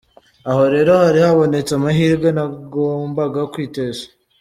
Aho 0.49 0.63
rero 0.73 0.91
hari 1.03 1.19
habonetse 1.25 1.71
amahirwe 1.75 2.27
ntagombaga 2.31 3.41
kwitesha. 3.53 4.07